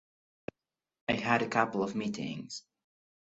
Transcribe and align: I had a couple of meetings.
I 1.09 1.13
had 1.13 1.43
a 1.43 1.47
couple 1.47 1.83
of 1.83 1.93
meetings. 1.93 2.63